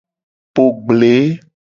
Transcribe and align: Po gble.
Po 0.59 0.65
gble. 0.87 1.11